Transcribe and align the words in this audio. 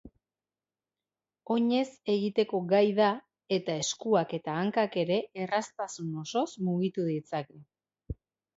Oinez 1.55 1.83
egiteko 2.13 2.61
gai 2.71 2.81
da 3.01 3.11
eta 3.59 3.77
eskuak 3.83 4.35
eta 4.39 4.57
hankak 4.63 4.99
ere 5.05 5.21
erraztasun 5.45 6.11
osoz 6.25 6.47
mugitu 6.71 7.09
ditzake. 7.15 7.63